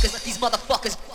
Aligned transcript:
Fuckers, 0.00 0.24
these 0.24 0.38
motherfuckers. 0.38 1.09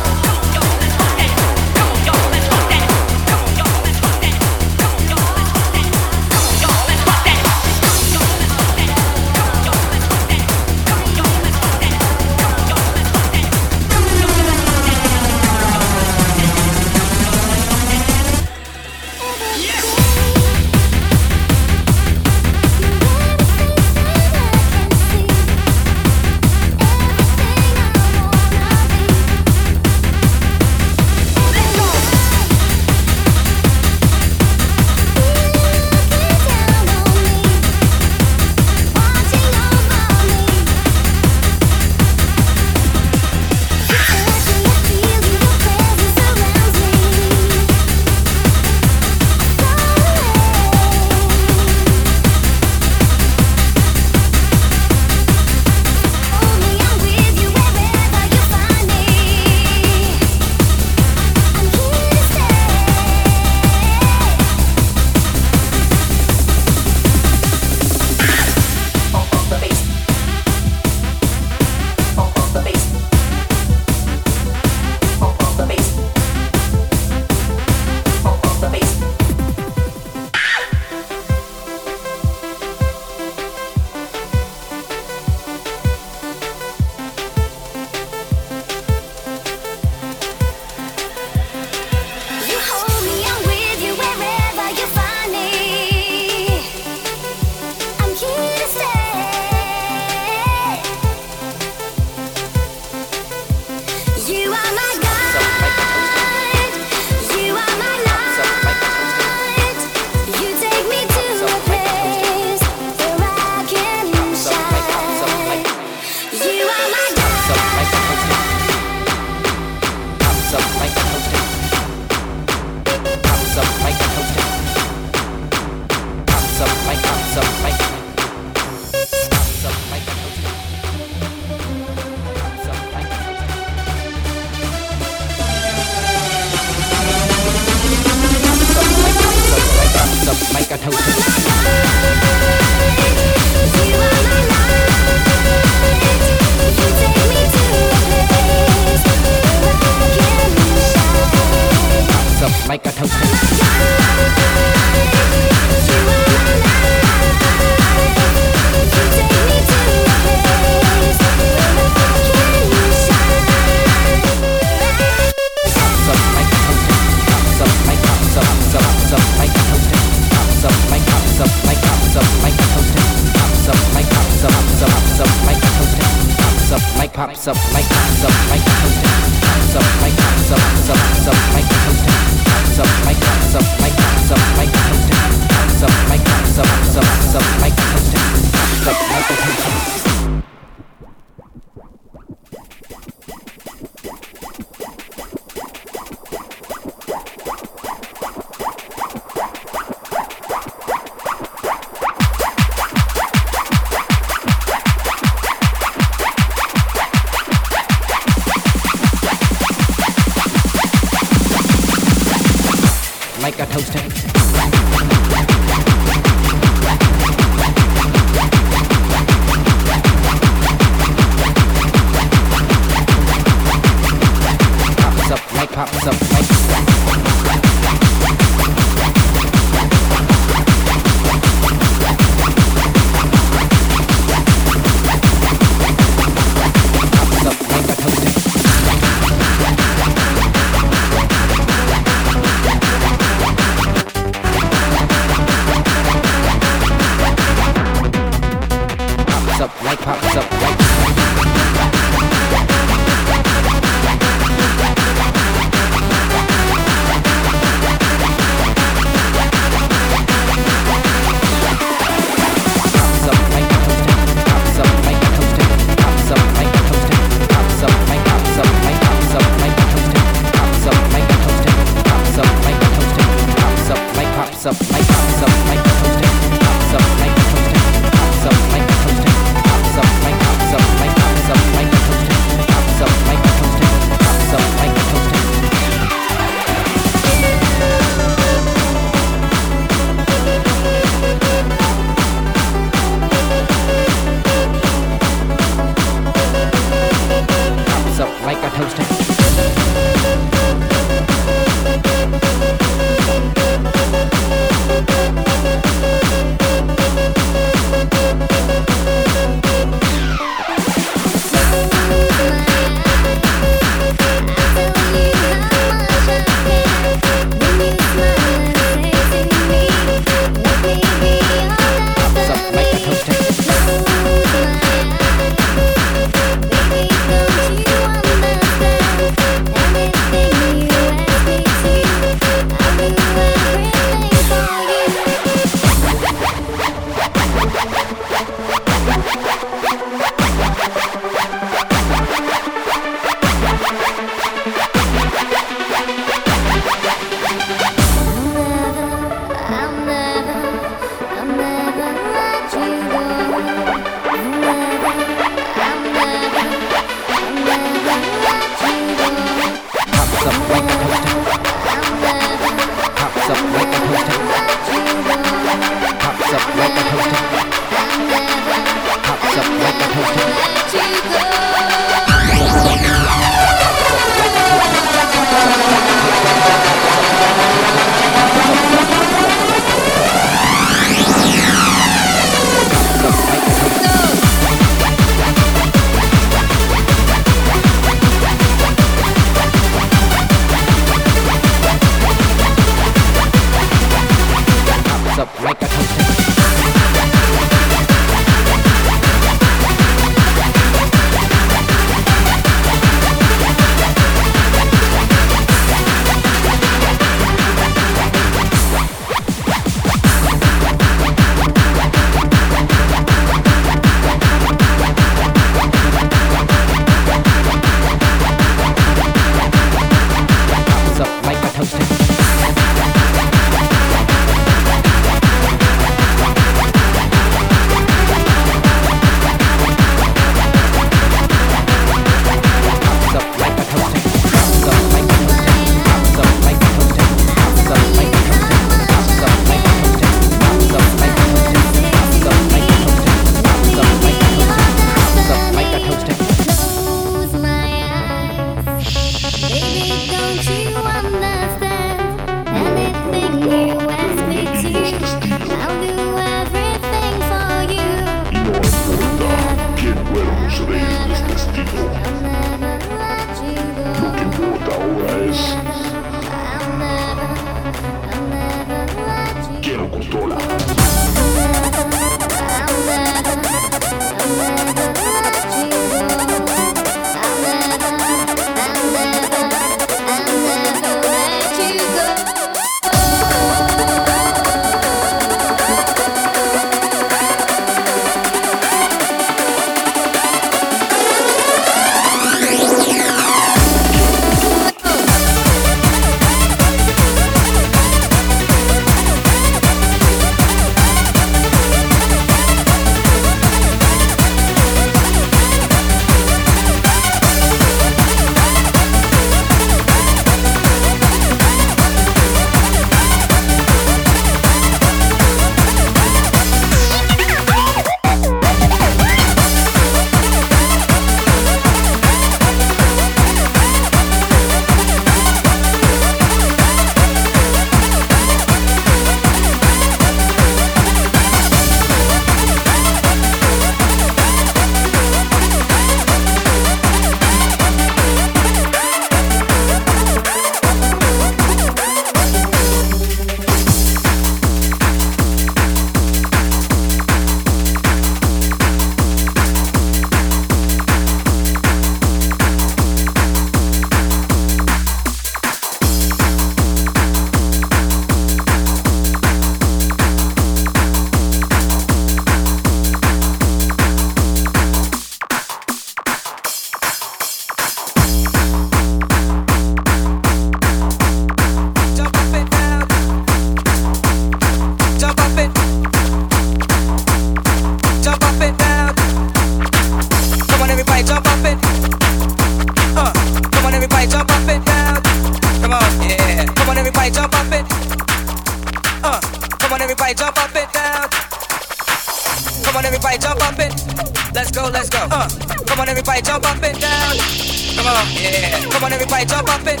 yeah. 598.44 598.84
Come 598.92 599.04
on, 599.04 599.12
everybody, 599.12 599.44
jump 599.44 599.68
up 599.68 599.86
and 599.86 600.00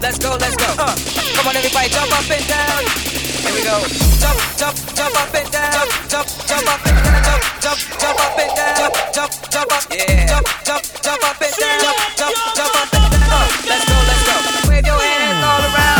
let's 0.00 0.18
go, 0.18 0.36
let's 0.40 0.56
go. 0.56 0.68
Uh. 0.78 0.94
Come 1.36 1.48
on, 1.48 1.56
everybody, 1.56 1.88
jump 1.92 2.12
up 2.12 2.30
and 2.30 2.46
down. 2.48 2.82
Here 3.44 3.52
we 3.52 3.62
go. 3.62 3.76
Jump, 4.20 4.38
jump, 4.56 4.76
jump 4.96 5.14
up 5.20 5.34
and 5.34 5.48
down. 5.52 5.72
Jump, 5.72 5.90
jump, 6.08 6.28
jump 6.48 6.68
up 6.72 6.86
and 6.88 6.98
down. 7.04 7.20
Jump, 7.24 7.44
jump, 7.60 7.80
jump 8.00 8.20
up 8.24 8.38
and 8.40 8.52
down. 8.56 8.76
Jump, 8.80 8.94
jump, 9.12 9.32
jump 9.52 9.72
up. 9.72 9.84
Yeah. 9.92 10.26
Jump, 10.26 10.46
jump, 10.64 10.82
jump 11.04 11.22
up 11.28 11.42
and 11.44 11.54
down. 11.60 11.78
Jump, 11.84 11.98
jump, 12.16 12.36
jump 12.56 12.74
up 12.80 12.94
and 12.94 13.06
down. 13.12 13.46
Let's 13.68 13.84
go, 13.84 13.96
let's 14.08 14.22
go. 14.24 14.36
Wave 14.70 14.86
your 14.86 14.98
hands 14.98 15.44
all 15.44 15.62
around. 15.68 15.93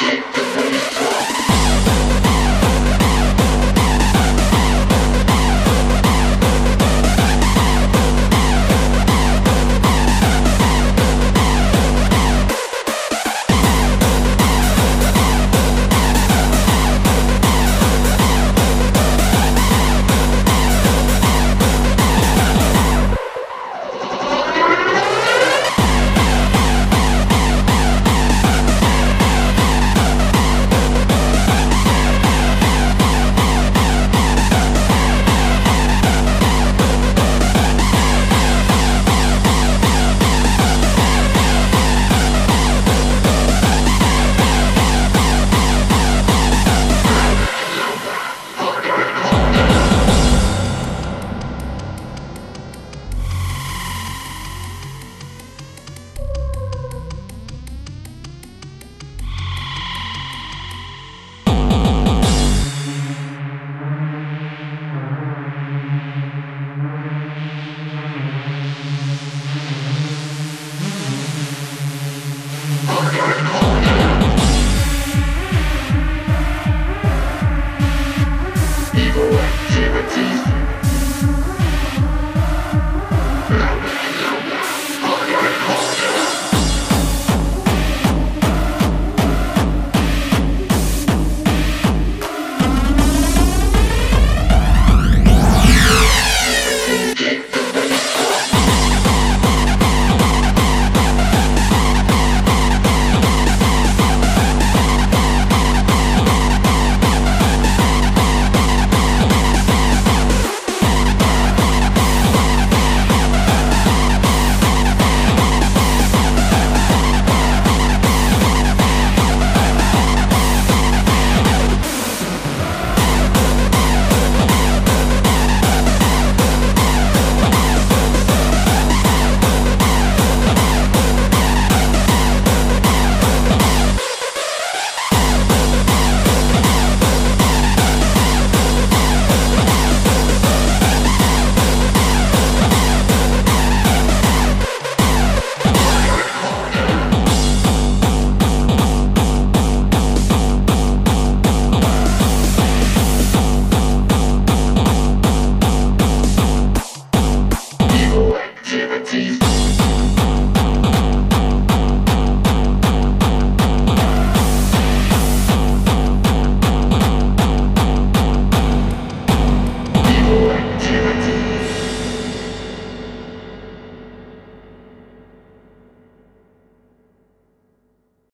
Yeah. 0.00 0.57